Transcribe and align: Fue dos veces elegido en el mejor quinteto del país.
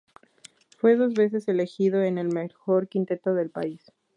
Fue 0.79 0.95
dos 0.95 1.13
veces 1.13 1.47
elegido 1.47 2.01
en 2.01 2.17
el 2.17 2.27
mejor 2.33 2.87
quinteto 2.87 3.35
del 3.35 3.51
país. 3.51 3.91